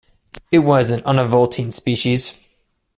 It 0.51 0.61
is 0.61 0.89
an 0.89 1.01
univoltine 1.01 1.71
species. 1.71 2.33